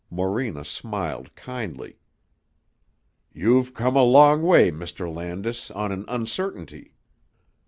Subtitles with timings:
[0.09, 1.99] Morena smiled kindly.
[3.31, 5.07] "You've come a long way, Mr.
[5.13, 6.95] Landis, on an uncertainty."